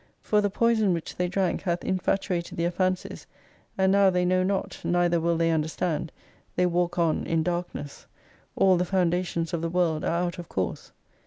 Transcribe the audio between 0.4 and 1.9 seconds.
the poison which they drank hath